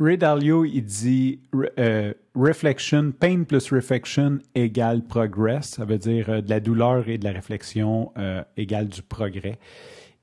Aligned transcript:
Ray 0.00 0.16
Dalio, 0.16 0.64
il 0.64 0.84
dit 0.84 1.40
euh, 1.78 2.14
reflection, 2.36 3.10
pain 3.10 3.42
plus 3.42 3.72
reflection 3.72 4.38
égale 4.54 5.02
progress. 5.02 5.70
Ça 5.70 5.84
veut 5.84 5.98
dire 5.98 6.30
euh, 6.30 6.40
de 6.40 6.48
la 6.50 6.60
douleur 6.60 7.08
et 7.08 7.18
de 7.18 7.24
la 7.24 7.32
réflexion 7.32 8.12
euh, 8.16 8.44
égale 8.56 8.86
du 8.86 9.02
progrès. 9.02 9.58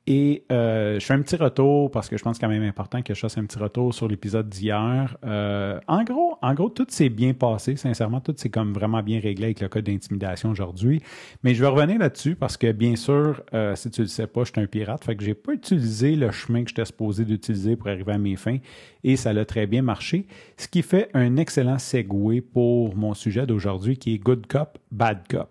Et 0.07 0.43
euh, 0.51 0.99
je 0.99 1.05
fais 1.05 1.15
un 1.15 1.21
petit 1.21 1.35
retour 1.35 1.89
parce 1.89 2.09
que 2.09 2.17
je 2.17 2.21
pense 2.21 2.37
quand 2.37 2.47
même 2.47 2.61
important 2.61 3.01
que 3.01 3.15
je 3.15 3.19
fasse 3.19 3.39
un 3.39 3.45
petit 3.45 3.57
retour 3.57 3.91
sur 3.91 4.07
l'épisode 4.07 4.47
d'hier. 4.49 5.17
Euh, 5.25 5.79
en 5.87 6.03
gros, 6.03 6.37
en 6.43 6.53
gros, 6.53 6.69
tout 6.69 6.85
s'est 6.89 7.09
bien 7.09 7.33
passé. 7.33 7.75
Sincèrement, 7.75 8.21
tout 8.21 8.35
s'est 8.37 8.51
comme 8.51 8.71
vraiment 8.71 9.01
bien 9.01 9.19
réglé 9.19 9.45
avec 9.45 9.61
le 9.61 9.67
code 9.67 9.85
d'intimidation 9.85 10.51
aujourd'hui. 10.51 11.01
Mais 11.43 11.55
je 11.55 11.61
vais 11.61 11.67
revenir 11.67 11.97
là-dessus 11.97 12.35
parce 12.35 12.55
que 12.55 12.71
bien 12.71 12.95
sûr, 12.95 13.41
euh, 13.55 13.75
si 13.75 13.89
tu 13.89 14.01
le 14.01 14.07
sais 14.07 14.27
pas, 14.27 14.43
je 14.43 14.51
suis 14.51 14.61
un 14.61 14.67
pirate. 14.67 15.03
Fait 15.03 15.15
que 15.15 15.23
j'ai 15.23 15.33
pas 15.33 15.53
utilisé 15.53 16.15
le 16.15 16.29
chemin 16.29 16.63
que 16.63 16.69
j'étais 16.69 16.85
supposé 16.85 17.25
d'utiliser 17.25 17.75
pour 17.75 17.87
arriver 17.87 18.13
à 18.13 18.19
mes 18.19 18.35
fins 18.35 18.57
et 19.03 19.15
ça 19.15 19.33
l'a 19.33 19.45
très 19.45 19.65
bien 19.65 19.81
marché. 19.81 20.27
Ce 20.57 20.67
qui 20.67 20.83
fait 20.83 21.09
un 21.15 21.37
excellent 21.37 21.79
segue 21.79 22.41
pour 22.53 22.95
mon 22.95 23.15
sujet 23.15 23.47
d'aujourd'hui 23.47 23.97
qui 23.97 24.13
est 24.13 24.19
Good 24.19 24.45
Cop, 24.45 24.77
Bad 24.91 25.27
Cop. 25.27 25.49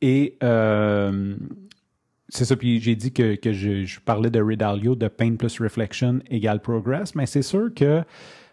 Et 0.00 0.36
euh, 0.42 1.34
c'est 2.30 2.44
ça, 2.44 2.56
puis 2.56 2.80
j'ai 2.80 2.94
dit 2.94 3.12
que, 3.12 3.36
je, 3.44 4.00
parlais 4.00 4.30
de 4.30 4.40
Redalio, 4.40 4.94
de 4.94 5.08
Pain 5.08 5.36
plus 5.36 5.60
Reflection 5.60 6.20
égale 6.30 6.60
Progress, 6.60 7.14
mais 7.14 7.26
c'est 7.26 7.42
sûr 7.42 7.72
que, 7.74 8.02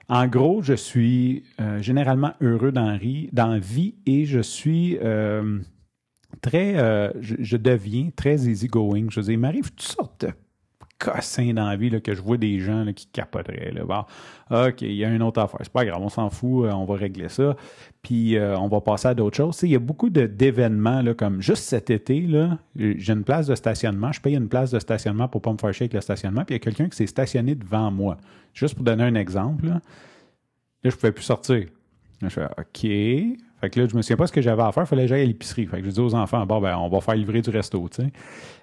en 0.09 0.27
gros, 0.27 0.61
je 0.61 0.73
suis 0.73 1.43
euh, 1.61 1.81
généralement 1.81 2.33
heureux 2.41 2.71
dans, 2.71 2.97
dans 3.33 3.59
vie 3.59 3.95
et 4.05 4.25
je 4.25 4.39
suis 4.39 4.97
euh, 5.01 5.59
très, 6.41 6.77
euh, 6.77 7.11
je, 7.19 7.57
deviens 7.57 8.09
très 8.15 8.47
easygoing. 8.47 9.09
Je 9.09 9.19
veux 9.19 9.25
dire, 9.25 9.33
il 9.33 9.39
m'arrive 9.39 9.69
toutes 9.71 9.81
sortes 9.81 10.25
cossin 10.97 11.53
dans 11.53 11.75
vie 11.77 12.01
que 12.01 12.13
je 12.13 12.21
vois 12.21 12.37
des 12.37 12.59
gens 12.59 12.85
qui 12.93 13.07
capoteraient. 13.07 13.71
Là. 13.71 13.83
Bon, 13.83 14.03
OK, 14.49 14.81
il 14.81 14.93
y 14.93 15.05
a 15.05 15.09
une 15.09 15.21
autre 15.21 15.41
affaire. 15.41 15.59
C'est 15.63 15.71
pas 15.71 15.85
grave, 15.85 16.01
on 16.01 16.09
s'en 16.09 16.29
fout, 16.29 16.69
on 16.71 16.85
va 16.85 16.95
régler 16.95 17.29
ça. 17.29 17.55
Puis 18.01 18.37
euh, 18.37 18.57
on 18.57 18.67
va 18.67 18.81
passer 18.81 19.09
à 19.09 19.13
d'autres 19.13 19.37
choses. 19.37 19.59
Il 19.63 19.69
y 19.69 19.75
a 19.75 19.79
beaucoup 19.79 20.09
d'événements, 20.09 21.03
comme 21.15 21.41
juste 21.41 21.63
cet 21.63 21.89
été, 21.89 22.27
j'ai 22.75 23.13
une 23.13 23.23
place 23.23 23.47
de 23.47 23.55
stationnement. 23.55 24.11
Je 24.11 24.21
paye 24.21 24.35
une 24.35 24.49
place 24.49 24.71
de 24.71 24.79
stationnement 24.79 25.27
pour 25.27 25.41
pas 25.41 25.51
me 25.51 25.57
faire 25.57 25.73
chier 25.73 25.85
avec 25.85 25.93
le 25.93 26.01
stationnement. 26.01 26.43
Puis 26.43 26.55
il 26.55 26.57
y 26.57 26.61
a 26.61 26.63
quelqu'un 26.63 26.89
qui 26.89 26.97
s'est 26.97 27.07
stationné 27.07 27.55
devant 27.55 27.91
moi. 27.91 28.17
Juste 28.53 28.75
pour 28.75 28.83
donner 28.83 29.03
un 29.03 29.15
exemple, 29.15 29.67
là, 29.67 29.81
je 30.83 30.95
pouvais 30.95 31.11
plus 31.11 31.23
sortir. 31.23 31.67
Je 32.21 32.29
fais 32.29 32.45
OK. 32.45 33.46
Fait 33.59 33.71
que 33.71 33.79
là, 33.79 33.87
je 33.89 33.95
me 33.95 34.01
souviens 34.03 34.17
pas 34.17 34.27
ce 34.27 34.31
que 34.31 34.41
j'avais 34.41 34.61
à 34.61 34.71
faire, 34.71 34.83
il 34.83 34.87
fallait 34.87 35.01
que 35.03 35.09
j'aille 35.09 35.23
à 35.23 35.25
l'épicerie. 35.25 35.65
Fait 35.65 35.79
que 35.79 35.85
je 35.85 35.89
dis 35.89 35.99
aux 35.99 36.13
enfants, 36.13 36.45
bon, 36.45 36.61
ben, 36.61 36.77
on 36.77 36.89
va 36.89 37.01
faire 37.01 37.15
livrer 37.15 37.41
du 37.41 37.49
resto, 37.49 37.87
tu 37.89 38.03
sais. 38.03 38.11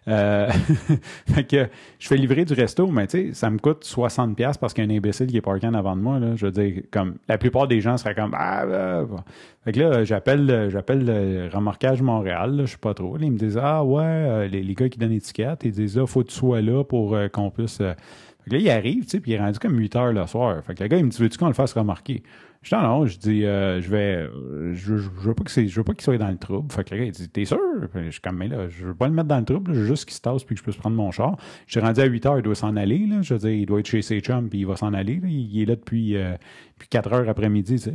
Euh, 0.07 0.49
fait 1.35 1.45
que 1.45 1.69
je 1.99 2.07
fais 2.07 2.17
livrer 2.17 2.45
du 2.45 2.53
resto, 2.55 2.87
mais 2.87 3.07
tu 3.09 3.29
sais, 3.29 3.35
ça 3.35 3.51
me 3.51 3.59
coûte 3.59 3.85
60$ 3.85 4.59
parce 4.59 4.73
qu'il 4.73 4.85
y 4.85 4.89
a 4.89 4.93
un 4.93 4.97
imbécile 4.97 5.27
qui 5.27 5.37
est 5.37 5.41
parké 5.41 5.67
avant 5.67 5.97
de 5.97 6.01
moi, 6.01 6.21
là. 6.21 6.37
Je 6.37 6.47
veux 6.47 6.53
dire, 6.53 6.83
comme, 6.93 7.17
la 7.29 7.39
plupart 7.39 7.67
des 7.67 7.81
gens 7.81 7.97
seraient 7.97 8.15
comme, 8.15 8.37
ah, 8.39 8.67
bah, 8.67 9.05
bah. 9.05 9.25
Fait 9.65 9.73
que 9.73 9.81
là, 9.81 10.05
j'appelle, 10.05 10.69
j'appelle 10.71 11.05
le 11.05 11.49
remorquage 11.53 12.01
Montréal, 12.01 12.55
là, 12.55 12.65
je 12.67 12.73
sais 12.73 12.79
pas 12.79 12.95
trop. 12.95 13.17
Là, 13.17 13.25
ils 13.25 13.33
me 13.33 13.39
disent, 13.39 13.59
ah, 13.61 13.83
ouais, 13.83 14.49
les, 14.49 14.63
les 14.63 14.75
gars 14.75 14.89
qui 14.89 14.99
donnent 14.99 15.11
l'étiquette, 15.11 15.65
ils 15.65 15.73
disent, 15.73 15.97
là, 15.97 16.07
faut 16.07 16.23
que 16.23 16.29
tu 16.29 16.35
sois 16.37 16.61
là 16.61 16.85
pour 16.85 17.17
euh, 17.17 17.29
qu'on 17.29 17.51
puisse. 17.51 17.81
Euh... 17.81 17.95
Fait 18.45 18.51
que 18.51 18.57
là, 18.57 18.61
il 18.61 18.71
arrive, 18.71 19.05
tu 19.05 19.11
sais, 19.11 19.21
puis 19.21 19.33
il 19.33 19.35
est 19.35 19.41
rendu 19.41 19.59
comme 19.59 19.79
8 19.79 19.97
heures 19.97 20.13
le 20.13 20.27
soir. 20.27 20.63
Fait 20.65 20.75
que 20.75 20.83
le 20.83 20.89
gars, 20.89 20.99
il 20.99 21.05
me 21.05 21.11
dit, 21.11 21.21
veux-tu 21.21 21.39
qu'on 21.39 21.49
le 21.49 21.55
fasse 21.55 21.73
remarquer? 21.73 22.23
Je 22.65 22.75
dis 22.75 22.83
non, 22.83 23.05
je 23.05 23.19
dis 23.19 23.45
euh, 23.45 23.83
je 23.83 23.91
vais 23.91 24.27
je, 24.73 24.97
je, 24.97 25.11
veux 25.11 25.35
pas 25.35 25.45
que 25.45 25.51
je 25.51 25.77
veux 25.77 25.85
pas 25.85 25.93
qu'il 25.93 26.03
soit 26.03 26.17
dans 26.17 26.31
le 26.31 26.39
trouble. 26.39 26.73
Fait 26.73 26.83
que 26.83 26.95
le 26.95 27.01
gars 27.01 27.07
il 27.07 27.13
dit 27.13 27.29
T'es 27.29 27.45
sûr? 27.45 27.59
je 27.95 28.11
suis 28.11 28.23
comme 28.23 28.39
mais 28.39 28.49
là, 28.49 28.69
je 28.71 28.87
veux 28.87 28.95
pas 28.95 29.07
le 29.07 29.13
mettre 29.13 29.29
dans 29.29 29.39
le 29.39 29.45
trouble, 29.45 29.75
je 29.75 29.81
veux 29.81 29.87
juste 29.87 30.07
qu'il 30.07 30.15
se 30.15 30.23
tasse 30.23 30.45
puis 30.45 30.55
que 30.55 30.61
je 30.61 30.63
puisse 30.63 30.77
prendre 30.77 30.97
mon 30.97 31.11
char. 31.11 31.37
Je 31.67 31.73
suis 31.73 31.81
rendu 31.81 32.01
à 32.01 32.07
8 32.07 32.25
heures, 32.25 32.39
il 32.39 32.43
doit 32.43 32.55
s'en 32.55 32.75
aller, 32.77 33.07
là. 33.07 33.21
Je 33.21 33.35
veux 33.35 33.41
dire, 33.41 33.51
il 33.51 33.67
doit 33.67 33.81
être 33.81 33.87
chez 33.87 34.01
ses 34.01 34.21
chums 34.21 34.49
puis 34.49 34.61
il 34.61 34.67
va 34.67 34.77
s'en 34.77 34.95
aller. 34.95 35.17
Là. 35.17 35.29
Il, 35.29 35.61
est 35.61 35.67
là 35.67 35.77
depuis, 35.77 36.17
euh, 36.17 36.37
depuis 36.77 36.89
4 36.89 37.13
heures 37.13 37.29
après-midi, 37.29 37.79
tu. 37.79 37.91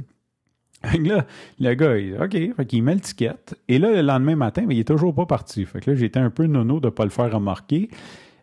Fait 0.84 0.98
que 1.00 1.10
là, 1.10 1.26
le 1.60 1.74
gars, 1.74 1.98
il 1.98 2.16
OK, 2.22 2.56
fait 2.56 2.66
qu'il 2.66 2.84
met 2.84 2.94
le 2.94 3.02
ticket. 3.02 3.34
Et 3.68 3.80
là, 3.80 3.92
le 3.92 4.02
lendemain 4.02 4.36
matin, 4.36 4.66
mais 4.68 4.76
il 4.76 4.80
est 4.80 4.88
toujours 4.88 5.14
pas 5.14 5.26
parti. 5.26 5.66
Fait 5.66 5.82
que 5.82 5.92
là, 5.92 5.98
j'étais 5.98 6.20
un 6.20 6.30
peu 6.30 6.46
nono 6.46 6.80
de 6.80 6.90
pas 6.90 7.04
le 7.04 7.10
faire 7.10 7.34
remarquer. 7.34 7.90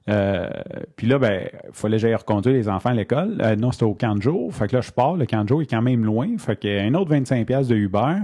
Euh, 0.09 0.49
puis 0.95 1.07
là, 1.07 1.19
ben, 1.19 1.49
fallait 1.73 1.97
que 1.97 2.03
j'aille 2.03 2.15
reconduire 2.15 2.55
les 2.55 2.69
enfants 2.69 2.91
à 2.91 2.95
l'école. 2.95 3.39
Euh, 3.43 3.57
non, 3.57 3.73
c'était 3.73 3.85
au 3.85 3.95
camp 3.95 4.15
de 4.15 4.23
jour. 4.23 4.55
Fait 4.55 4.69
que 4.69 4.77
là, 4.77 4.81
je 4.81 4.91
pars. 4.91 5.17
Le 5.17 5.27
camp 5.27 5.43
de 5.43 5.49
jour 5.49 5.63
est 5.63 5.67
quand 5.67 5.83
même 5.83 6.05
loin. 6.05 6.29
Fait 6.39 6.65
a 6.65 6.83
un 6.83 6.95
autre 6.95 7.13
25$ 7.13 7.67
de 7.67 7.75
Uber 7.75 8.15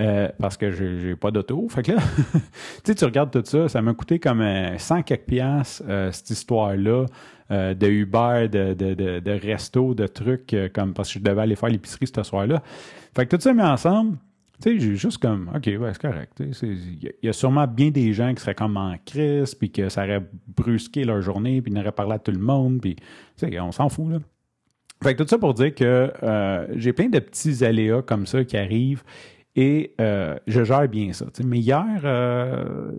euh, 0.00 0.28
parce 0.40 0.56
que 0.56 0.70
j'ai 0.70 1.14
pas 1.14 1.30
d'auto. 1.30 1.68
Fait 1.68 1.82
que 1.82 1.92
là, 1.92 1.98
tu 2.32 2.40
sais, 2.84 2.94
tu 2.94 3.04
regardes 3.04 3.30
tout 3.30 3.42
ça, 3.44 3.68
ça 3.68 3.80
m'a 3.82 3.94
coûté 3.94 4.18
comme 4.18 4.44
100 4.76 5.02
quelques 5.02 5.26
piastres, 5.26 5.84
cette 6.12 6.30
histoire-là. 6.30 7.06
de 7.50 7.86
Uber, 7.86 8.48
de, 8.48 8.74
de, 8.74 8.94
de, 8.94 9.20
de, 9.20 9.30
resto, 9.30 9.94
de 9.94 10.06
trucs, 10.06 10.54
comme 10.74 10.94
parce 10.94 11.12
que 11.12 11.18
je 11.18 11.24
devais 11.24 11.42
aller 11.42 11.56
faire 11.56 11.68
l'épicerie 11.68 12.06
ce 12.12 12.22
soir-là. 12.22 12.62
Fait 13.14 13.26
que 13.26 13.36
tout 13.36 13.42
ça 13.42 13.52
mis 13.52 13.62
ensemble, 13.62 14.16
tu 14.60 14.70
sais, 14.70 14.78
j'ai 14.78 14.96
juste 14.96 15.18
comme, 15.18 15.50
OK, 15.54 15.66
ouais, 15.66 15.92
c'est 15.92 16.02
correct. 16.02 16.42
Il 16.62 17.12
y, 17.22 17.28
a 17.28 17.32
sûrement 17.32 17.66
bien 17.66 17.90
des 17.90 18.12
gens 18.12 18.34
qui 18.34 18.40
seraient 18.40 18.54
comme 18.54 18.76
en 18.76 18.96
crise, 19.04 19.54
puis 19.54 19.70
que 19.70 19.88
ça 19.88 20.04
aurait 20.04 20.22
brusqué 20.48 21.04
leur 21.04 21.20
journée, 21.22 21.62
puis 21.62 21.72
n'auraient 21.72 21.92
parlé 21.92 22.14
à 22.14 22.18
tout 22.18 22.32
le 22.32 22.38
monde, 22.38 22.80
puis, 22.80 22.96
tu 22.96 23.04
sais, 23.36 23.60
on 23.60 23.72
s'en 23.72 23.88
fout, 23.88 24.10
là. 24.10 24.18
Fait 25.02 25.14
que 25.14 25.22
tout 25.22 25.28
ça 25.28 25.38
pour 25.38 25.54
dire 25.54 25.74
que 25.74 26.12
euh, 26.22 26.66
j'ai 26.76 26.92
plein 26.92 27.08
de 27.08 27.18
petits 27.18 27.64
aléas 27.64 28.02
comme 28.02 28.26
ça 28.26 28.44
qui 28.44 28.58
arrivent 28.58 29.02
et 29.56 29.94
euh, 30.00 30.38
je 30.46 30.62
gère 30.62 30.86
bien 30.88 31.12
ça. 31.14 31.26
Mais 31.42 31.58
hier, 31.58 32.02
euh, 32.04 32.92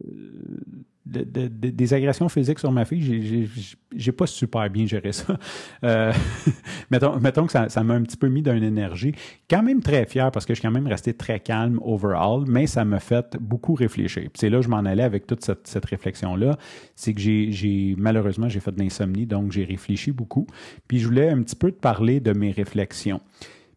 de, 1.06 1.24
de, 1.24 1.48
de, 1.48 1.70
des 1.70 1.94
agressions 1.94 2.30
physiques 2.30 2.60
sur 2.60 2.72
ma 2.72 2.86
fille, 2.86 3.50
j'ai 3.96 4.12
pas 4.12 4.28
super 4.28 4.70
bien 4.70 4.86
géré 4.86 5.12
ça. 5.12 5.38
Euh, 5.84 6.14
mettons, 6.92 7.48
que 7.48 7.52
ça 7.52 7.84
m'a 7.84 7.94
un 7.94 8.04
petit 8.04 8.18
peu 8.18 8.28
mis 8.28 8.42
d'une 8.42 8.64
énergie. 8.64 9.14
Quand 9.50 9.64
même 9.64 9.82
très 9.82 10.06
fier 10.06 10.32
parce 10.32 10.46
que 10.46 10.54
je 10.54 10.60
suis 10.60 10.68
quand 10.68 10.74
même 10.74 10.88
resté 10.88 11.14
très 11.14 11.40
calme 11.40 11.80
overall, 11.84 12.44
mais 12.48 12.68
ça 12.68 12.86
m'a 12.86 13.00
fait 13.00 13.36
beaucoup 13.40 13.74
réfléchir. 13.74 14.30
C'est 14.36 14.50
là 14.50 14.62
je 14.62 14.70
m'en 14.70 14.78
allais 14.78 15.04
avec 15.04 15.26
toute 15.26 15.44
cette, 15.44 15.68
cette 15.68 15.86
réflexion-là. 15.86 16.58
C'est 16.96 17.14
que 17.14 17.22
j'ai 17.22 17.96
malheureusement, 17.98 18.48
j'ai 18.48 18.60
fait 18.60 18.72
de 18.72 18.80
l'insomnie, 18.80 19.26
donc 19.26 19.52
j'ai 19.52 19.66
réfléchi 19.66 20.12
beaucoup. 20.12 20.46
Puis 20.88 21.00
je 21.00 21.08
voulais 21.08 21.30
un 21.30 21.42
petit 21.42 21.56
peu 21.56 21.72
te 21.72 21.80
parler 21.80 22.20
de 22.20 22.34
mes 22.34 22.52
réflexions. 22.52 23.22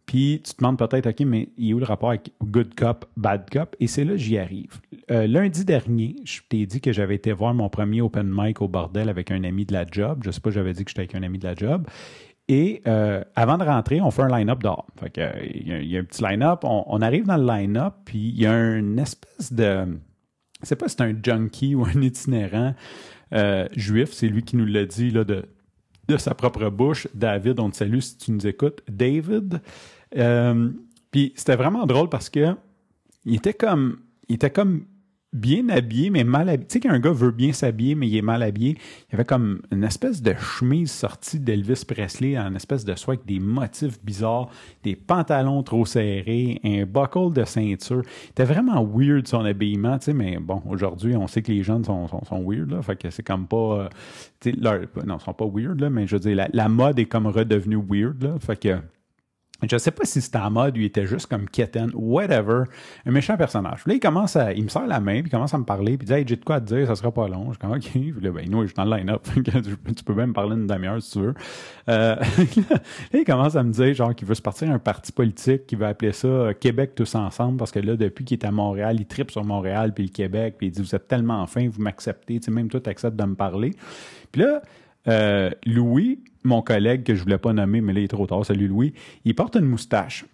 Puis 0.07 0.43
tu 0.45 0.53
te 0.53 0.59
demandes 0.59 0.79
peut-être, 0.79 1.09
OK, 1.09 1.21
mais 1.21 1.49
il 1.57 1.69
y 1.69 1.73
a 1.73 1.75
où 1.75 1.79
le 1.79 1.87
rapport 1.87 2.11
avec 2.11 2.33
Good 2.43 2.75
Cop, 2.75 3.07
Bad 3.17 3.49
Cop? 3.51 3.75
Et 3.81 3.87
c'est 3.87 4.05
là 4.05 4.13
que 4.13 4.19
j'y 4.19 4.39
arrive. 4.39 4.81
Euh, 5.11 5.27
lundi 5.27 5.65
dernier, 5.65 6.17
je 6.25 6.41
t'ai 6.49 6.67
dit 6.67 6.81
que 6.81 6.93
j'avais 6.93 7.15
été 7.15 7.33
voir 7.33 7.55
mon 7.55 7.69
premier 7.69 8.01
open 8.01 8.31
mic 8.31 8.61
au 8.61 8.69
bordel 8.69 9.09
avec 9.09 9.31
un 9.31 9.45
ami 9.45 9.65
de 9.65 9.73
la 9.73 9.87
job. 9.91 10.23
Je 10.25 10.31
sais 10.31 10.41
pas, 10.41 10.51
j'avais 10.51 10.73
dit 10.73 10.85
que 10.85 10.91
j'étais 10.91 11.01
avec 11.01 11.15
un 11.15 11.23
ami 11.23 11.39
de 11.39 11.47
la 11.47 11.55
job. 11.55 11.87
Et 12.49 12.83
euh, 12.87 13.25
avant 13.37 13.57
de 13.57 13.65
rentrer, 13.65 14.01
on 14.01 14.11
fait 14.11 14.23
un 14.23 14.39
line-up 14.39 14.63
dehors. 14.63 14.87
Fait 15.01 15.11
que, 15.11 15.21
il, 15.43 15.87
y 15.89 15.97
a, 15.97 16.01
un 16.01 16.05
petit 16.05 16.23
line-up. 16.23 16.61
On, 16.65 16.85
on, 16.87 17.01
arrive 17.01 17.25
dans 17.25 17.39
le 17.39 17.47
line-up, 17.47 17.95
puis 18.05 18.19
il 18.19 18.41
y 18.41 18.47
a 18.47 18.77
une 18.77 18.99
espèce 18.99 19.53
de... 19.53 19.87
Je 20.61 20.67
sais 20.67 20.77
pas 20.77 20.89
si 20.89 20.97
c'est 20.97 21.05
un 21.05 21.15
junkie 21.23 21.75
ou 21.75 21.85
un 21.85 22.03
itinérant 22.03 22.75
euh, 23.33 23.67
juif. 23.75 24.13
C'est 24.13 24.29
lui 24.29 24.43
qui 24.43 24.57
nous 24.57 24.67
l'a 24.67 24.85
dit 24.85 25.11
là, 25.11 25.25
de, 25.25 25.45
de 26.09 26.17
sa 26.19 26.35
propre 26.35 26.69
bouche. 26.69 27.09
David, 27.15 27.61
on 27.61 27.71
te 27.71 27.77
salue 27.77 28.01
si 28.01 28.19
tu 28.19 28.33
nous 28.33 28.47
écoutes. 28.47 28.83
David. 28.89 29.61
Euh, 30.17 30.71
puis 31.11 31.33
c'était 31.37 31.57
vraiment 31.57 31.87
drôle 31.87 32.09
parce 32.09 32.31
que 32.31 32.57
il 33.25 33.37
était 33.37 33.55
comme 33.55 33.99
il 34.29 34.37
était 34.37 34.51
comme 34.51 34.87
bien 35.35 35.69
habillé, 35.69 36.11
mais 36.11 36.25
mal 36.25 36.49
habillé. 36.49 36.67
Tu 36.69 36.73
sais 36.75 36.81
qu'un 36.81 36.99
gars 37.01 37.13
veut 37.13 37.33
bien 37.33 37.53
s'habiller, 37.53 37.95
mais 37.97 38.09
il 38.09 38.17
est 38.17 38.23
mal 38.23 38.43
habillé. 38.43 38.79
Il 39.11 39.17
avait 39.17 39.25
comme 39.25 39.61
une 39.73 39.85
espèce 39.85 40.23
de 40.23 40.33
chemise 40.35 40.93
sortie 40.93 41.41
d'Elvis 41.41 41.85
Presley, 41.87 42.37
une 42.37 42.57
espèce 42.57 42.85
de 42.85 42.95
soie 42.95 43.15
avec 43.15 43.27
des 43.27 43.41
motifs 43.41 44.03
bizarres, 44.03 44.49
des 44.85 44.95
pantalons 44.95 45.63
trop 45.65 45.85
serrés, 45.85 46.61
un 46.65 46.87
buckle 46.87 47.33
de 47.33 47.45
ceinture. 47.45 48.03
Il 48.27 48.31
était 48.31 48.45
vraiment 48.45 48.85
weird 48.85 49.27
son 49.27 49.45
habillement, 49.45 49.99
tu 49.99 50.07
sais, 50.07 50.13
mais 50.15 50.39
bon, 50.39 50.63
aujourd'hui, 50.69 51.17
on 51.17 51.27
sait 51.27 51.43
que 51.43 51.51
les 51.51 51.65
jeunes 51.65 51.85
sont, 51.85 52.07
sont, 52.07 52.45
weird, 52.49 52.71
là. 52.71 52.81
Fait 52.83 52.97
que 52.97 53.11
c'est 53.11 53.25
comme 53.25 53.47
pas. 53.47 53.91
Sais, 54.41 54.53
leur, 54.53 54.81
non, 55.05 55.19
ils 55.19 55.25
sont 55.25 55.35
pas 55.35 55.47
weird, 55.47 55.81
là, 55.81 55.91
mais 55.91 56.07
je 56.07 56.15
veux 56.15 56.21
dire, 56.21 56.37
la, 56.37 56.49
la 56.53 56.69
mode 56.69 56.99
est 57.01 57.07
comme 57.07 57.27
redevenue 57.27 57.83
weird, 57.89 58.23
là. 58.23 58.37
Fait 58.39 58.57
que 58.57 58.79
Je 59.63 59.79
sais 59.79 59.93
pas 59.93 60.05
si 60.05 60.21
c'était 60.21 60.39
en 60.39 60.51
mode, 60.51 60.77
lui 60.77 60.87
était 60.87 61.07
juste 61.07 61.27
comme 61.27 61.49
kitten, 61.49 61.91
whatever, 61.95 62.65
un 63.07 63.11
méchant 63.11 63.37
personnage. 63.37 63.83
Là, 63.87 63.95
il 63.95 64.01
commence 64.01 64.37
à, 64.37 64.53
il 64.53 64.65
me 64.65 64.69
sert 64.69 64.87
la 64.87 65.01
main, 65.01 65.21
puis 65.21 65.29
il 65.29 65.31
commence 65.31 65.55
à 65.55 65.59
me 65.59 65.65
parler, 65.65 65.97
puis 65.97 66.07
il 66.07 66.09
dit, 66.09 66.13
hey, 66.13 66.25
j'ai 66.27 66.37
de 66.37 66.45
quoi 66.45 66.61
te 66.61 66.67
dire, 66.67 66.87
ça 66.87 66.97
sera 66.97 67.13
pas 67.13 67.29
long. 67.29 67.53
Je 67.53 67.59
suis 67.59 68.13
ok, 68.13 68.23
là, 68.23 68.31
ben, 68.31 68.51
nous, 68.51 68.63
je 68.63 68.67
suis 68.67 68.75
dans 68.75 68.85
le 68.85 68.97
line-up, 68.97 69.27
tu 69.97 70.05
peux 70.05 70.15
même 70.15 70.33
parler 70.33 70.57
une 70.57 70.67
demi-heure 70.67 71.01
si 71.01 71.13
tu 71.13 71.21
veux. 71.21 71.35
Euh, 71.89 72.17
là, 72.71 72.79
il 73.13 73.25
commence 73.25 73.55
à 73.55 73.63
me 73.63 73.73
dire, 73.73 73.95
genre, 73.95 74.15
qu'il 74.15 74.27
veut 74.27 74.35
se 74.35 74.43
partir 74.43 74.71
un 74.71 74.79
parti 74.79 75.13
politique, 75.13 75.67
qu'il 75.67 75.79
veut 75.79 75.87
appeler 75.87 76.13
ça 76.13 76.29
euh, 76.29 76.53
Québec 76.53 76.93
tous 76.95 77.15
ensemble, 77.15 77.57
parce 77.57 77.71
que 77.71 77.79
là, 77.79 77.97
depuis 77.97 78.25
qu'il 78.25 78.39
est 78.39 78.45
à 78.45 78.51
Montréal, 78.51 78.97
il 78.99 79.07
tripe 79.07 79.31
sur 79.31 79.45
Montréal, 79.45 79.95
puis 79.95 80.05
le 80.05 80.11
Québec, 80.11 80.57
puis 80.59 80.67
il 80.67 80.71
dit, 80.73 80.83
vous 80.83 80.95
êtes 80.95 81.09
tellement 81.09 81.47
fin, 81.47 81.69
vous 81.69 81.81
m'acceptez, 81.81 82.41
tu 82.41 82.47
sais, 82.47 82.51
même 82.51 82.69
toi, 82.69 82.81
tu 82.81 82.91
acceptes 82.91 83.17
de 83.17 83.25
me 83.25 83.35
parler. 83.35 83.71
Puis 84.33 84.43
là, 84.43 84.63
euh, 85.09 85.51
Louis, 85.67 86.21
mon 86.43 86.63
collègue 86.63 87.05
que 87.05 87.15
je 87.15 87.23
voulais 87.23 87.39
pas 87.39 87.53
nommer, 87.53 87.81
mais 87.81 87.93
là, 87.93 88.01
il 88.01 88.05
est 88.05 88.09
trop 88.09 88.27
tard, 88.27 88.45
salut 88.45 88.69
Louis, 88.69 88.95
il 89.25 89.35
porte 89.35 89.57
une 89.57 89.67
moustache. 89.67 90.25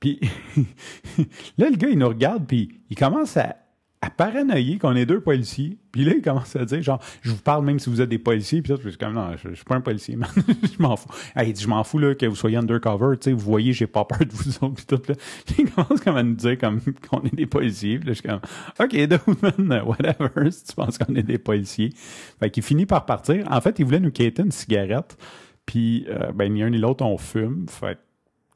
Puis 0.00 0.20
là, 1.58 1.70
le 1.70 1.76
gars, 1.76 1.88
il 1.88 1.98
nous 1.98 2.08
regarde, 2.08 2.46
puis 2.46 2.80
il 2.90 2.96
commence 2.96 3.36
à, 3.36 3.56
à 4.00 4.10
paranoïer 4.10 4.78
qu'on 4.78 4.94
est 4.94 5.06
deux 5.06 5.20
policiers. 5.20 5.76
Puis 5.90 6.04
là, 6.04 6.12
il 6.14 6.22
commence 6.22 6.54
à 6.54 6.64
dire, 6.64 6.82
genre, 6.82 7.00
je 7.22 7.30
vous 7.30 7.42
parle 7.42 7.64
même 7.64 7.78
si 7.80 7.90
vous 7.90 8.00
êtes 8.00 8.08
des 8.08 8.18
policiers. 8.18 8.62
Puis 8.62 8.72
ça, 8.72 8.80
je 8.82 8.88
suis 8.88 8.98
comme, 8.98 9.14
non, 9.14 9.32
je, 9.36 9.54
suis 9.54 9.64
pas 9.64 9.74
un 9.74 9.80
policier, 9.80 10.14
man. 10.14 10.28
je 10.36 10.80
m'en 10.80 10.96
fous. 10.96 11.08
il 11.36 11.52
dit, 11.52 11.62
je 11.62 11.68
m'en 11.68 11.82
fous, 11.82 11.98
là, 11.98 12.14
que 12.14 12.26
vous 12.26 12.36
soyez 12.36 12.56
undercover. 12.56 13.16
Tu 13.16 13.24
sais, 13.24 13.32
vous 13.32 13.40
voyez, 13.40 13.72
j'ai 13.72 13.88
pas 13.88 14.04
peur 14.04 14.20
de 14.20 14.32
vous 14.32 14.64
autres. 14.64 14.74
Puis 14.74 14.86
tout, 14.86 15.02
là. 15.08 15.14
Puis 15.46 15.56
il 15.58 15.70
commence 15.70 16.00
comme 16.00 16.16
à 16.16 16.22
nous 16.22 16.34
dire 16.34 16.56
comme 16.58 16.80
qu'on 17.10 17.22
est 17.22 17.34
des 17.34 17.46
policiers. 17.46 17.98
Puis 17.98 18.08
là, 18.08 18.12
je 18.14 18.20
suis 18.20 18.28
comme, 18.28 18.40
OK, 18.78 18.92
dude, 18.92 19.58
man, 19.58 19.82
whatever, 19.82 20.50
si 20.50 20.64
tu 20.64 20.74
penses 20.74 20.96
qu'on 20.98 21.14
est 21.16 21.22
des 21.22 21.38
policiers. 21.38 21.90
Fait 22.38 22.50
qu'il 22.50 22.62
finit 22.62 22.86
par 22.86 23.04
partir. 23.04 23.46
En 23.50 23.60
fait, 23.60 23.78
il 23.78 23.84
voulait 23.84 24.00
nous 24.00 24.12
quitter 24.12 24.42
une 24.42 24.52
cigarette. 24.52 25.16
Puis, 25.66 26.06
euh, 26.08 26.32
ben, 26.32 26.52
ni 26.52 26.62
un 26.62 26.70
ni 26.70 26.78
l'autre, 26.78 27.04
on 27.04 27.18
fume. 27.18 27.66
Fait 27.68 27.98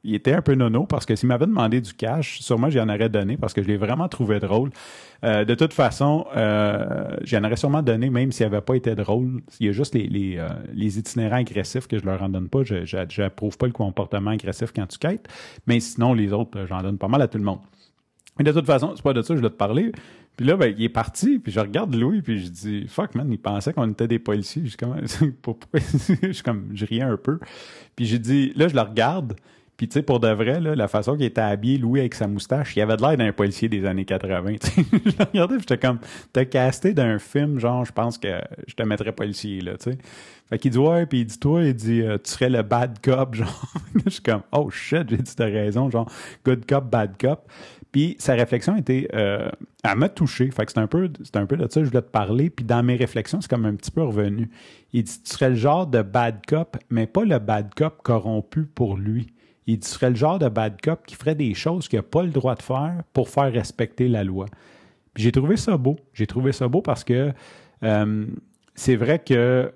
il 0.04 0.14
était 0.14 0.32
un 0.32 0.42
peu 0.42 0.54
nono 0.54 0.84
parce 0.84 1.06
que 1.06 1.14
s'il 1.14 1.28
m'avait 1.28 1.46
demandé 1.46 1.80
du 1.80 1.94
cash, 1.94 2.40
sûrement 2.40 2.70
j'y 2.70 2.80
en 2.80 2.88
aurais 2.88 3.08
donné 3.08 3.36
parce 3.36 3.52
que 3.52 3.62
je 3.62 3.68
l'ai 3.68 3.76
vraiment 3.76 4.08
trouvé 4.08 4.40
drôle. 4.40 4.70
Euh, 5.24 5.44
de 5.44 5.54
toute 5.54 5.72
façon, 5.72 6.26
euh, 6.36 7.16
j'en 7.22 7.44
aurais 7.44 7.56
sûrement 7.56 7.82
donné 7.82 8.10
même 8.10 8.32
s'il 8.32 8.46
n'avait 8.46 8.60
pas 8.60 8.74
été 8.74 8.94
drôle. 8.94 9.42
Il 9.60 9.66
y 9.66 9.68
a 9.68 9.72
juste 9.72 9.94
les, 9.94 10.08
les, 10.08 10.38
euh, 10.38 10.48
les 10.74 10.98
itinérants 10.98 11.36
agressifs 11.36 11.86
que 11.86 11.98
je 11.98 12.04
leur 12.04 12.22
en 12.22 12.28
donne 12.28 12.48
pas. 12.48 12.64
Je 12.64 13.20
n'approuve 13.22 13.56
pas 13.56 13.66
le 13.66 13.72
comportement 13.72 14.32
agressif 14.32 14.72
quand 14.74 14.86
tu 14.86 14.98
quêtes. 14.98 15.28
Mais 15.66 15.78
sinon, 15.78 16.14
les 16.14 16.32
autres, 16.32 16.66
j'en 16.68 16.82
donne 16.82 16.98
pas 16.98 17.08
mal 17.08 17.22
à 17.22 17.28
tout 17.28 17.38
le 17.38 17.44
monde. 17.44 17.60
Mais 18.38 18.44
de 18.44 18.52
toute 18.52 18.66
façon, 18.66 18.94
c'est 18.96 19.02
pas 19.02 19.12
de 19.12 19.22
ça 19.22 19.34
que 19.34 19.36
je 19.36 19.42
dois 19.42 19.50
te 19.50 19.56
parler. 19.56 19.92
Puis 20.36 20.46
là, 20.46 20.56
ben, 20.56 20.74
il 20.76 20.82
est 20.82 20.88
parti, 20.88 21.38
puis 21.38 21.52
je 21.52 21.60
regarde 21.60 21.94
Louis, 21.94 22.22
puis 22.22 22.40
je 22.40 22.48
dis 22.48 22.86
Fuck 22.88 23.14
man, 23.14 23.30
il 23.30 23.38
pensait 23.38 23.72
qu'on 23.72 23.90
était 23.90 24.08
des 24.08 24.18
policiers. 24.18 24.62
Je 24.64 24.76
je 26.22 26.32
suis 26.32 26.42
comme, 26.42 26.70
je 26.74 26.86
riais 26.86 27.02
un 27.02 27.16
peu. 27.16 27.38
Puis 27.94 28.06
j'ai 28.06 28.18
dit, 28.18 28.52
là, 28.56 28.68
je 28.68 28.74
le 28.74 28.80
regarde, 28.80 29.34
puis 29.82 29.88
tu 29.88 29.94
sais, 29.94 30.02
pour 30.02 30.20
de 30.20 30.28
vrai, 30.28 30.60
la 30.60 30.86
façon 30.86 31.16
qu'il 31.16 31.24
était 31.24 31.40
habillé, 31.40 31.76
Louis, 31.76 31.98
avec 31.98 32.14
sa 32.14 32.28
moustache, 32.28 32.76
il 32.76 32.82
avait 32.82 32.96
de 32.96 33.02
l'air 33.02 33.16
d'un 33.16 33.32
policier 33.32 33.68
des 33.68 33.84
années 33.84 34.04
80. 34.04 34.52
je 34.76 35.10
le 35.18 35.24
regardais, 35.24 35.58
j'étais 35.58 35.76
comme, 35.76 35.98
t'as 36.32 36.44
casté 36.44 36.94
d'un 36.94 37.18
film, 37.18 37.58
genre, 37.58 37.84
je 37.84 37.90
pense 37.90 38.16
que 38.16 38.28
je 38.68 38.74
te 38.74 38.84
mettrais 38.84 39.10
policier, 39.10 39.60
là, 39.60 39.72
tu 39.72 39.90
sais. 39.90 39.98
Fait 40.48 40.58
qu'il 40.60 40.70
dit, 40.70 40.78
ouais, 40.78 41.04
puis 41.06 41.22
il 41.22 41.24
dit, 41.24 41.36
toi, 41.36 41.64
il 41.64 41.74
dit, 41.74 42.00
euh, 42.00 42.16
tu 42.22 42.30
serais 42.30 42.48
le 42.48 42.62
bad 42.62 43.00
cop, 43.02 43.34
genre. 43.34 43.72
je 44.04 44.08
suis 44.08 44.22
comme, 44.22 44.42
oh 44.52 44.70
shit, 44.70 45.10
j'ai 45.10 45.16
dit, 45.16 45.34
t'as 45.34 45.46
raison, 45.46 45.90
genre, 45.90 46.08
good 46.44 46.64
cop, 46.64 46.88
bad 46.88 47.16
cop. 47.20 47.50
Puis 47.90 48.14
sa 48.20 48.34
réflexion 48.34 48.76
était, 48.76 49.08
euh, 49.14 49.50
elle 49.82 49.96
m'a 49.96 50.10
touché. 50.10 50.48
Fait 50.52 50.64
que 50.64 50.70
c'est 50.70 50.78
un 50.78 50.86
peu, 50.86 51.10
c'est 51.24 51.38
un 51.38 51.46
peu 51.46 51.56
de 51.56 51.62
ça 51.62 51.80
que 51.80 51.86
je 51.86 51.90
voulais 51.90 52.02
te 52.02 52.10
parler. 52.10 52.50
Puis 52.50 52.64
dans 52.64 52.84
mes 52.84 52.94
réflexions, 52.94 53.40
c'est 53.40 53.50
comme 53.50 53.66
un 53.66 53.74
petit 53.74 53.90
peu 53.90 54.04
revenu. 54.04 54.48
Il 54.92 55.02
dit, 55.02 55.22
tu 55.24 55.32
serais 55.32 55.50
le 55.50 55.56
genre 55.56 55.88
de 55.88 56.02
bad 56.02 56.46
cop, 56.46 56.76
mais 56.88 57.08
pas 57.08 57.24
le 57.24 57.40
bad 57.40 57.74
cop 57.74 58.00
corrompu 58.04 58.62
pour 58.62 58.96
lui 58.96 59.26
il 59.66 59.82
serait 59.84 60.10
le 60.10 60.16
genre 60.16 60.38
de 60.38 60.48
bad 60.48 60.80
cop 60.80 61.06
qui 61.06 61.14
ferait 61.14 61.34
des 61.34 61.54
choses 61.54 61.88
qu'il 61.88 61.98
n'a 61.98 62.02
pas 62.02 62.22
le 62.22 62.30
droit 62.30 62.54
de 62.54 62.62
faire 62.62 63.02
pour 63.12 63.28
faire 63.28 63.52
respecter 63.52 64.08
la 64.08 64.24
loi. 64.24 64.46
J'ai 65.16 65.32
trouvé 65.32 65.56
ça 65.56 65.76
beau. 65.76 65.96
J'ai 66.14 66.26
trouvé 66.26 66.52
ça 66.52 66.68
beau 66.68 66.80
parce 66.80 67.04
que 67.04 67.32
euh, 67.82 68.26
c'est 68.74 68.96
vrai 68.96 69.18
que 69.18 69.72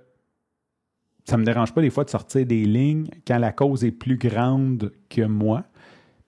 ça 1.24 1.36
ne 1.36 1.42
me 1.42 1.46
dérange 1.46 1.72
pas 1.72 1.82
des 1.82 1.90
fois 1.90 2.04
de 2.04 2.10
sortir 2.10 2.46
des 2.46 2.64
lignes 2.64 3.08
quand 3.26 3.38
la 3.38 3.52
cause 3.52 3.84
est 3.84 3.90
plus 3.90 4.16
grande 4.16 4.92
que 5.08 5.22
moi. 5.22 5.64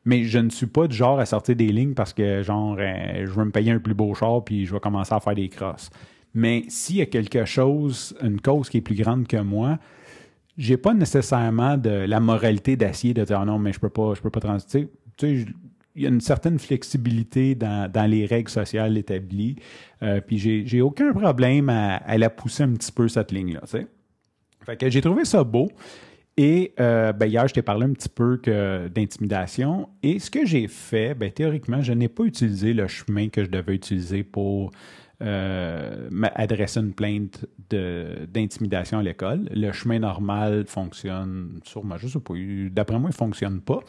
Mais 0.05 0.25
je 0.25 0.39
ne 0.39 0.51
suis 0.51 0.67
pas 0.67 0.89
du 0.89 0.97
genre 0.97 1.21
à 1.21 1.27
sortir 1.27 1.55
des 1.55 1.69
lignes 1.69 1.95
parce 1.95 2.13
que, 2.13 2.43
genre, 2.43 2.77
euh, 2.79 3.27
je 3.27 3.31
veux 3.31 3.45
me 3.45 3.51
payer 3.51 3.73
un 3.73 3.79
plus 3.79 3.95
beau 3.95 4.15
char 4.15 4.45
puis 4.45 4.67
je 4.67 4.73
vais 4.73 4.81
commencer 4.81 5.15
à 5.15 5.21
faire 5.21 5.35
des 5.35 5.49
crosses. 5.49 5.91
Mais 6.35 6.65
s'il 6.69 6.97
y 6.97 7.03
a 7.03 7.07
quelque 7.07 7.45
chose, 7.45 8.17
une 8.23 8.41
cause 8.41 8.69
qui 8.69 8.79
est 8.79 8.83
plus 8.83 8.95
grande 8.95 9.27
que 9.27 9.37
moi, 9.39 9.79
j'ai 10.59 10.77
pas 10.77 10.93
nécessairement 10.93 11.77
de 11.79 11.91
la 11.91 12.21
moralité 12.21 12.77
d'acier 12.77 13.15
de 13.15 13.25
dire 13.25 13.41
ah 13.41 13.45
non, 13.45 13.59
mais 13.59 13.73
je 13.73 13.79
peux 13.79 13.89
pas, 13.89 14.15
je 14.15 14.21
peux 14.21 14.31
pas 14.31 14.41
transiter. 14.41 14.89
Tu 15.17 15.45
sais, 15.45 15.53
il 15.95 16.03
y 16.03 16.07
a 16.07 16.09
une 16.09 16.21
certaine 16.21 16.59
flexibilité 16.59 17.55
dans, 17.55 17.91
dans 17.91 18.09
les 18.09 18.27
règles 18.27 18.51
sociales 18.51 18.99
établies. 18.99 19.57
Euh, 20.03 20.21
puis 20.21 20.39
j'ai, 20.39 20.81
aucun 20.81 21.13
problème 21.13 21.69
à, 21.69 21.97
à, 21.97 22.19
la 22.19 22.31
pousser 22.31 22.65
un 22.65 22.73
petit 22.73 22.93
peu, 22.93 23.09
cette 23.09 23.33
ligne-là. 23.33 23.61
Tu 23.63 23.71
sais. 23.71 23.87
Fait 24.67 24.77
que 24.77 24.91
j'ai 24.91 25.01
trouvé 25.01 25.25
ça 25.25 25.43
beau. 25.45 25.69
Et 26.41 26.73
euh, 26.79 27.13
ben, 27.13 27.27
hier, 27.27 27.49
je 27.49 27.55
t'ai 27.55 27.63
parlé 27.63 27.85
un 27.85 27.93
petit 27.93 28.09
peu 28.09 28.41
d'intimidation. 28.95 29.89
Et 30.05 30.21
ce 30.21 30.31
que 30.31 30.47
j'ai 30.47 30.69
fait, 30.69 31.15
ben, 31.15 31.33
théoriquement, 31.33 31.83
je 31.83 31.93
n'ai 31.93 32.09
pas 32.09 32.23
utilisé 32.23 32.73
le 32.75 32.87
chemin 32.87 33.29
que 33.29 33.45
je 33.45 33.51
devais 33.51 33.75
utiliser 33.75 34.23
pour 34.23 34.71
euh, 35.21 36.09
adresser 36.37 36.79
une 36.79 36.95
plainte 36.95 37.45
d'intimidation 37.69 39.01
à 39.01 39.03
l'école. 39.03 39.49
Le 39.53 39.73
chemin 39.73 39.99
normal 39.99 40.67
fonctionne 40.69 41.59
sûrement, 41.65 41.97
je 41.99 42.07
sais 42.07 42.21
pas, 42.21 42.35
d'après 42.71 43.01
moi, 43.01 43.11
il 43.11 43.15
ne 43.15 43.17
fonctionne 43.17 43.61
pas. 43.61 43.81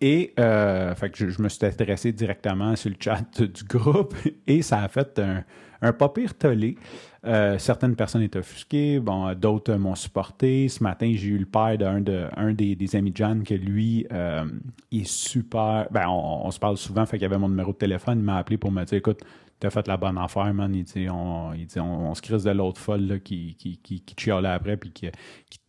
Et 0.00 0.34
euh, 0.38 0.94
que 0.94 1.30
je, 1.30 1.42
me 1.42 1.48
suis 1.48 1.66
adressé 1.66 2.12
directement 2.12 2.76
sur 2.76 2.90
le 2.90 2.96
chat 3.00 3.40
du 3.40 3.64
groupe 3.64 4.14
et 4.46 4.62
ça 4.62 4.82
a 4.82 4.88
fait 4.88 5.18
un, 5.18 5.42
un 5.82 5.92
pas 5.92 6.08
pire 6.08 6.34
tollé. 6.34 6.76
Euh, 7.24 7.56
certaines 7.58 7.94
personnes 7.94 8.22
étaient 8.22 8.38
offusquées, 8.38 8.98
bon, 8.98 9.32
d'autres 9.34 9.74
m'ont 9.74 9.94
supporté. 9.94 10.68
Ce 10.68 10.82
matin, 10.82 11.12
j'ai 11.14 11.28
eu 11.28 11.38
le 11.38 11.46
père 11.46 11.78
d'un 11.78 12.00
de, 12.00 12.26
un 12.36 12.52
des, 12.52 12.96
amis 12.96 13.12
de 13.12 13.16
John 13.16 13.44
que 13.44 13.54
lui, 13.54 14.06
euh, 14.12 14.44
est 14.90 15.06
super. 15.06 15.86
Ben, 15.90 16.08
on, 16.08 16.50
se 16.50 16.58
parle 16.58 16.76
souvent, 16.76 17.06
fait 17.06 17.18
qu'il 17.18 17.26
avait 17.26 17.38
mon 17.38 17.48
numéro 17.48 17.72
de 17.72 17.76
téléphone, 17.76 18.18
il 18.18 18.24
m'a 18.24 18.38
appelé 18.38 18.56
pour 18.56 18.72
me 18.72 18.84
dire 18.84 18.98
écoute, 18.98 19.20
t'as 19.62 19.70
fait 19.70 19.86
la 19.86 19.96
bonne 19.96 20.18
affaire, 20.18 20.52
man. 20.52 20.74
Il 20.74 20.82
dit, 20.82 21.06
on, 21.08 22.14
se 22.14 22.22
crise 22.22 22.42
de 22.42 22.50
l'autre 22.50 22.80
folle 22.80 23.20
qui, 23.22 23.54
qui, 23.54 24.02
chialait 24.16 24.48
après 24.48 24.76
puis 24.76 24.90
qui, 24.90 25.08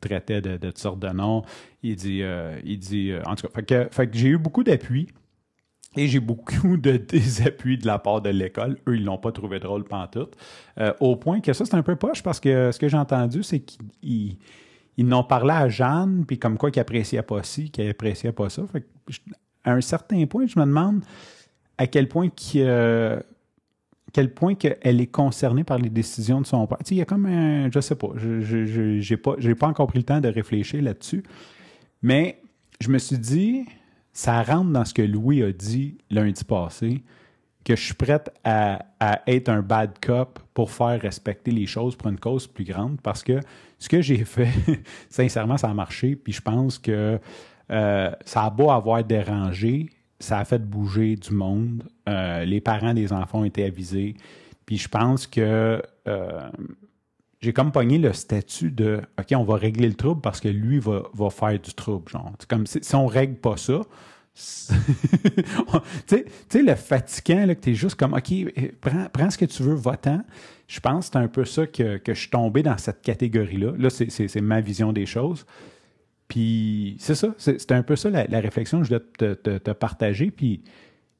traitait 0.01 0.41
de, 0.41 0.57
de 0.57 0.67
toutes 0.67 0.79
sortes 0.79 0.99
de 0.99 1.09
noms. 1.09 1.43
Il 1.83 1.95
dit, 1.95 2.23
euh, 2.23 2.59
il 2.65 2.79
dit 2.79 3.11
euh, 3.11 3.21
en 3.25 3.35
tout 3.35 3.47
cas, 3.47 3.87
fait 3.91 4.09
j'ai 4.11 4.29
eu 4.29 4.37
beaucoup 4.37 4.63
d'appui. 4.63 5.07
Et 5.95 6.07
j'ai 6.07 6.19
beaucoup 6.19 6.77
de 6.77 6.97
désappuis 6.97 7.77
de 7.77 7.85
la 7.85 7.99
part 7.99 8.21
de 8.21 8.29
l'école. 8.29 8.77
Eux, 8.87 8.95
ils 8.95 9.03
l'ont 9.03 9.17
pas 9.17 9.31
trouvé 9.31 9.59
drôle 9.59 9.83
pantoute. 9.83 10.35
Euh, 10.79 10.93
au 10.99 11.15
point 11.15 11.39
que 11.39 11.53
ça, 11.53 11.65
c'est 11.65 11.75
un 11.75 11.83
peu 11.83 11.95
poche 11.95 12.23
parce 12.23 12.39
que 12.39 12.71
ce 12.71 12.79
que 12.79 12.87
j'ai 12.87 12.97
entendu, 12.97 13.43
c'est 13.43 13.59
qu'ils 13.59 14.37
ils, 14.97 15.05
n'ont 15.05 15.23
parlé 15.23 15.51
à 15.51 15.69
Jeanne, 15.69 16.25
puis 16.27 16.39
comme 16.39 16.57
quoi 16.57 16.71
qu'ils 16.71 16.81
appréciaient 16.81 17.21
pas 17.21 17.43
ci, 17.43 17.69
qu'ils 17.69 17.89
appréciaient 17.89 18.31
pas 18.31 18.49
ça. 18.49 18.63
À 19.63 19.73
un 19.73 19.81
certain 19.81 20.25
point, 20.25 20.45
je 20.47 20.59
me 20.59 20.65
demande 20.65 21.03
à 21.77 21.87
quel 21.87 22.07
point 22.07 22.29
qu'ils 22.29 22.67
quel 24.13 24.31
point 24.31 24.53
qu'elle 24.53 25.01
est 25.01 25.07
concernée 25.07 25.63
par 25.63 25.79
les 25.79 25.89
décisions 25.89 26.39
de 26.39 26.45
son 26.45 26.67
père. 26.67 26.77
Tu 26.77 26.89
sais, 26.89 26.95
il 26.95 26.97
y 26.99 27.01
a 27.01 27.05
comme 27.05 27.25
un, 27.25 27.69
je 27.71 27.79
sais 27.79 27.95
pas, 27.95 28.09
je 28.15 29.47
n'ai 29.47 29.55
pas 29.55 29.67
encore 29.67 29.87
pris 29.87 29.97
le 29.97 30.05
temps 30.05 30.21
de 30.21 30.27
réfléchir 30.27 30.83
là-dessus, 30.83 31.23
mais 32.03 32.39
je 32.79 32.89
me 32.89 32.99
suis 32.99 33.17
dit, 33.17 33.65
ça 34.13 34.43
rentre 34.43 34.71
dans 34.71 34.85
ce 34.85 34.93
que 34.93 35.01
Louis 35.01 35.43
a 35.43 35.51
dit 35.51 35.97
lundi 36.09 36.43
passé, 36.43 37.03
que 37.65 37.75
je 37.75 37.83
suis 37.83 37.93
prête 37.93 38.31
à, 38.43 38.85
être 39.27 39.49
un 39.49 39.61
bad 39.61 39.91
cop 40.01 40.39
pour 40.53 40.69
faire 40.71 41.01
respecter 41.01 41.51
les 41.51 41.65
choses 41.65 41.95
pour 41.95 42.09
une 42.09 42.19
cause 42.19 42.45
plus 42.47 42.65
grande, 42.65 43.01
parce 43.01 43.23
que 43.23 43.39
ce 43.79 43.89
que 43.89 44.01
j'ai 44.01 44.23
fait, 44.25 44.49
sincèrement, 45.09 45.57
ça 45.57 45.69
a 45.69 45.73
marché, 45.73 46.15
puis 46.15 46.33
je 46.33 46.41
pense 46.41 46.77
que 46.77 47.19
euh, 47.71 48.11
ça 48.25 48.43
a 48.43 48.49
beau 48.49 48.69
avoir 48.69 49.03
dérangé, 49.03 49.89
ça 50.19 50.39
a 50.39 50.45
fait 50.45 50.59
bouger 50.59 51.15
du 51.15 51.33
monde. 51.33 51.83
Euh, 52.07 52.45
les 52.45 52.61
parents 52.61 52.93
des 52.93 53.11
enfants 53.11 53.39
ont 53.39 53.45
été 53.45 53.65
avisés. 53.65 54.15
Puis 54.65 54.77
je 54.77 54.87
pense 54.87 55.27
que 55.27 55.81
euh, 56.07 56.49
j'ai 57.43 57.51
comme 57.51 57.73
pogné 57.73 57.97
le 57.97 58.13
statut 58.13 58.71
de 58.71 59.01
OK, 59.19 59.33
on 59.35 59.43
va 59.43 59.55
régler 59.55 59.89
le 59.89 59.95
trouble 59.95 60.21
parce 60.21 60.39
que 60.39 60.47
lui 60.47 60.79
va, 60.79 61.03
va 61.13 61.29
faire 61.29 61.59
du 61.59 61.73
trouble. 61.73 62.09
Genre. 62.09 62.31
comme 62.47 62.65
si, 62.65 62.79
si 62.81 62.95
on 62.95 63.05
règle 63.05 63.35
pas 63.35 63.57
ça, 63.57 63.81
tu 66.07 66.25
sais, 66.49 66.61
le 66.63 66.73
fatigant, 66.75 67.45
là, 67.45 67.53
que 67.53 67.61
tu 67.61 67.71
es 67.71 67.75
juste 67.75 67.95
comme, 67.95 68.13
OK, 68.13 68.33
prends, 68.81 69.07
prends 69.13 69.29
ce 69.29 69.37
que 69.37 69.45
tu 69.45 69.61
veux, 69.61 69.75
va-t'en. 69.75 70.23
Je 70.67 70.79
pense 70.79 71.07
que 71.07 71.13
c'est 71.13 71.19
un 71.19 71.27
peu 71.27 71.45
ça 71.45 71.67
que, 71.67 71.97
que 71.97 72.13
je 72.13 72.21
suis 72.21 72.29
tombé 72.29 72.63
dans 72.63 72.77
cette 72.77 73.01
catégorie-là. 73.01 73.73
Là, 73.77 73.89
c'est 73.89 74.41
ma 74.41 74.61
vision 74.61 74.91
des 74.93 75.05
choses. 75.05 75.45
Puis 76.27 76.95
c'est 76.99 77.13
ça, 77.13 77.35
c'est 77.37 77.71
un 77.73 77.83
peu 77.83 77.95
ça 77.95 78.09
la, 78.09 78.39
réflexion 78.39 78.79
que 78.79 78.85
je 78.85 78.89
dois 78.91 79.01
te, 79.59 79.71
partager. 79.71 80.31
Puis 80.31 80.63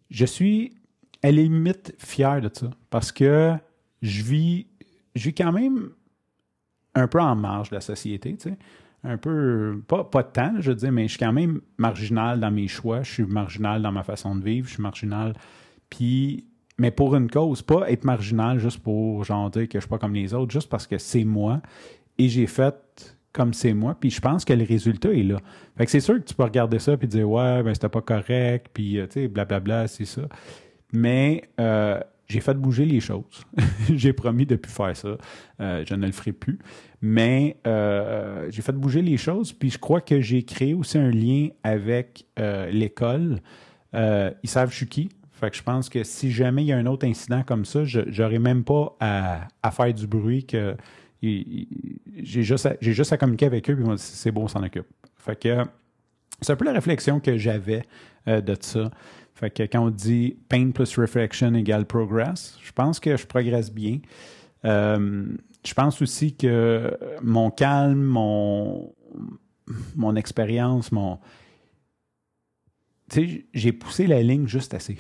je 0.10 0.26
suis 0.26 0.74
à 1.22 1.28
la 1.28 1.34
limite 1.34 1.94
fier 2.00 2.42
de 2.42 2.50
ça 2.52 2.72
parce 2.90 3.12
que 3.12 3.54
je 4.02 4.24
vis, 4.24 4.66
je 5.16 5.26
vis 5.26 5.34
quand 5.36 5.52
même 5.52 5.92
un 6.96 7.08
peu 7.08 7.20
en 7.20 7.36
marge 7.36 7.70
de 7.70 7.76
la 7.76 7.82
société, 7.82 8.36
tu 8.36 8.50
sais. 8.50 8.58
un 9.04 9.18
peu, 9.18 9.82
pas, 9.88 10.04
pas 10.04 10.24
tant, 10.24 10.54
je 10.60 10.72
veux 10.72 10.76
dire, 10.76 10.92
mais 10.92 11.04
je 11.04 11.10
suis 11.10 11.20
quand 11.20 11.34
même 11.34 11.62
marginal 11.78 12.40
dans 12.40 12.52
mes 12.52 12.68
choix, 12.68 13.04
je 13.04 13.12
suis 13.12 13.26
marginal 13.26 13.82
dans 13.82 13.92
ma 13.92 14.04
façon 14.04 14.36
de 14.36 14.44
vivre, 14.44 14.68
je 14.68 14.74
suis 14.74 14.84
marginal. 14.84 15.34
Puis, 15.90 16.46
mais 16.78 16.92
pour 16.92 17.16
une 17.16 17.30
cause, 17.30 17.62
pas 17.62 17.90
être 17.92 18.04
marginal 18.04 18.60
juste 18.60 18.80
pour 18.80 19.24
genre 19.24 19.50
dire 19.50 19.68
que 19.68 19.80
je 19.80 19.82
suis 19.82 19.90
pas 19.90 19.98
comme 19.98 20.14
les 20.14 20.34
autres, 20.34 20.52
juste 20.52 20.70
parce 20.70 20.88
que 20.88 20.98
c'est 20.98 21.24
moi 21.24 21.62
et 22.18 22.30
j'ai 22.30 22.48
fait 22.48 22.76
comme 23.32 23.54
c'est 23.54 23.74
moi, 23.74 23.98
puis 24.00 24.12
je 24.12 24.22
pense 24.22 24.46
que 24.46 24.54
le 24.54 24.64
résultat 24.64 25.12
est 25.12 25.24
là. 25.24 25.38
Fait 25.76 25.86
que 25.86 25.92
c'est 25.92 26.00
sûr 26.00 26.16
que 26.16 26.24
tu 26.24 26.36
peux 26.36 26.44
regarder 26.44 26.78
ça 26.78 26.96
puis 26.96 27.08
dire 27.08 27.28
ouais, 27.28 27.64
ben 27.64 27.74
c'était 27.74 27.90
pas 27.90 28.02
correct, 28.02 28.68
puis 28.74 29.00
euh, 29.00 29.08
tu 29.08 29.22
sais, 29.22 29.28
blablabla, 29.28 29.88
c'est 29.88 30.06
ça. 30.06 30.22
Mais 30.92 31.44
euh, 31.60 32.00
j'ai 32.28 32.40
fait 32.40 32.54
bouger 32.54 32.86
les 32.86 33.00
choses. 33.00 33.46
j'ai 33.94 34.14
promis 34.14 34.46
de 34.46 34.54
ne 34.54 34.58
plus 34.58 34.72
faire 34.72 34.96
ça. 34.96 35.18
Euh, 35.60 35.84
je 35.88 35.94
ne 35.96 36.06
le 36.06 36.12
ferai 36.12 36.32
plus. 36.32 36.60
Mais 37.02 37.58
euh, 37.68 38.48
j'ai 38.50 38.62
fait 38.62 38.72
bouger 38.72 39.02
les 39.02 39.18
choses, 39.18 39.52
puis 39.52 39.70
je 39.70 39.78
crois 39.78 40.02
que 40.02 40.22
j'ai 40.22 40.44
créé 40.44 40.74
aussi 40.74 40.98
un 40.98 41.12
lien 41.12 41.50
avec 41.64 42.26
euh, 42.40 42.70
l'école. 42.72 43.40
ils 43.94 44.50
savent 44.50 44.72
je 44.72 44.76
suis 44.76 44.88
qui. 44.88 45.10
Fait 45.32 45.50
que 45.50 45.58
je 45.58 45.64
pense 45.64 45.90
que 45.90 46.04
si 46.04 46.32
jamais 46.32 46.64
il 46.64 46.68
y 46.68 46.72
a 46.72 46.78
un 46.78 46.86
autre 46.86 47.06
incident 47.06 47.44
comme 47.44 47.66
ça, 47.66 47.84
je 47.84 48.00
n'aurai 48.00 48.40
même 48.40 48.64
pas 48.64 48.96
à, 49.02 49.72
faire 49.72 49.94
du 49.94 50.08
bruit 50.08 50.46
que 50.46 50.78
j'ai 51.22 52.44
juste, 52.44 52.66
à, 52.66 52.78
juste 52.80 53.12
à 53.12 53.18
communiquer 53.18 53.48
avec 53.48 53.70
eux, 53.70 53.76
puis 53.76 53.84
ils 53.84 53.88
m'ont 53.88 53.96
dit 53.96 54.02
c'est 54.02 54.32
bon, 54.32 54.44
on 54.44 54.48
s'en 54.48 54.64
occupe. 54.64 54.88
Fait 55.18 55.38
que 55.38 55.64
c'est 56.40 56.54
un 56.54 56.56
peu 56.56 56.66
la 56.66 56.72
réflexion 56.74 57.20
que 57.20 57.38
j'avais 57.38 57.84
de 58.26 58.56
ça. 58.62 58.90
Fait 59.36 59.50
que 59.50 59.64
quand 59.64 59.88
on 59.88 59.90
dit 59.90 60.38
pain 60.48 60.72
plus 60.72 60.98
reflection 60.98 61.54
égale 61.56 61.86
progress, 61.86 62.58
je 62.64 62.72
pense 62.72 63.00
que 63.00 63.18
je 63.18 63.26
progresse 63.26 63.72
bien. 63.72 64.00
Euh, 64.66 65.26
je 65.66 65.74
pense 65.74 66.02
aussi 66.02 66.36
que 66.36 66.98
mon 67.22 67.50
calme, 67.50 68.02
mon, 68.02 68.94
mon 69.96 70.16
expérience, 70.16 70.92
mon. 70.92 71.20
Tu 73.10 73.28
sais, 73.28 73.46
j'ai 73.54 73.72
poussé 73.74 74.08
la 74.08 74.22
ligne 74.22 74.48
juste 74.48 74.74
assez. 74.74 74.98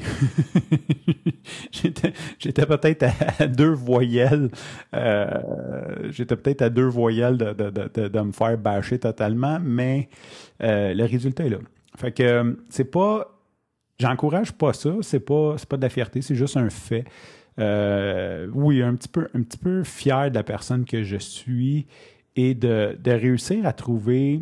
j'étais 1.71 2.65
peut-être 2.65 3.05
à 3.39 3.47
deux 3.47 3.71
voyelles. 3.71 4.49
Euh, 4.93 6.09
j'étais 6.09 6.35
peut-être 6.35 6.61
à 6.61 6.69
deux 6.69 6.87
voyelles 6.87 7.37
de, 7.37 7.53
de, 7.53 7.69
de, 7.69 8.07
de, 8.07 8.19
me 8.19 8.31
faire 8.31 8.57
bâcher 8.57 8.99
totalement, 8.99 9.59
mais 9.61 10.09
euh, 10.61 10.93
le 10.93 11.05
résultat 11.05 11.45
est 11.45 11.49
là. 11.49 11.57
Fait 11.97 12.11
que 12.11 12.57
c'est 12.69 12.91
pas 12.91 13.33
J'encourage 13.99 14.51
pas 14.53 14.73
ça, 14.73 14.91
c'est 15.01 15.19
pas, 15.19 15.55
pas 15.69 15.77
de 15.77 15.81
la 15.81 15.89
fierté, 15.89 16.21
c'est 16.21 16.35
juste 16.35 16.57
un 16.57 16.69
fait. 16.69 17.05
Euh, 17.59 18.47
oui, 18.53 18.81
un 18.81 18.95
petit, 18.95 19.07
peu, 19.07 19.27
un 19.33 19.43
petit 19.43 19.57
peu 19.57 19.83
fier 19.83 20.31
de 20.31 20.35
la 20.35 20.43
personne 20.43 20.85
que 20.85 21.03
je 21.03 21.17
suis 21.17 21.85
et 22.35 22.55
de, 22.55 22.97
réussir 23.05 23.65
à 23.65 23.73
trouver 23.73 24.41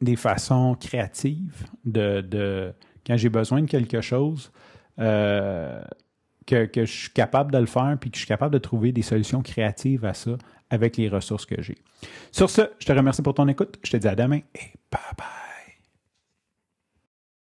des 0.00 0.16
façons 0.16 0.76
créatives 0.78 1.66
de, 1.84 2.72
quand 3.06 3.16
j'ai 3.16 3.28
besoin 3.28 3.62
de 3.62 3.66
quelque 3.66 4.00
chose, 4.00 4.52
euh, 5.00 5.82
que, 6.46 6.66
que, 6.66 6.84
je 6.84 6.92
suis 6.92 7.10
capable 7.10 7.50
de 7.50 7.58
le 7.58 7.66
faire, 7.66 7.96
puis 8.00 8.10
que 8.10 8.16
je 8.16 8.20
suis 8.20 8.28
capable 8.28 8.52
de 8.52 8.58
trouver 8.58 8.92
des 8.92 9.02
solutions 9.02 9.42
créatives 9.42 10.04
à 10.04 10.14
ça 10.14 10.36
avec 10.70 10.96
les 10.96 11.08
ressources 11.08 11.46
que 11.46 11.60
j'ai. 11.60 11.78
Sur 12.30 12.50
ce, 12.50 12.62
je 12.78 12.86
te 12.86 12.92
remercie 12.92 13.22
pour 13.22 13.34
ton 13.34 13.48
écoute. 13.48 13.78
Je 13.82 13.90
te 13.92 13.96
dis 13.96 14.08
à 14.08 14.14
demain 14.14 14.40
et 14.54 14.72
bye 14.90 15.00
bye. 15.16 15.43